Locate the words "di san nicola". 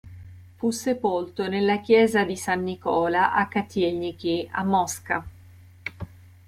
2.23-3.33